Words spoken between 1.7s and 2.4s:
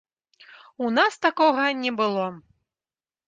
не было.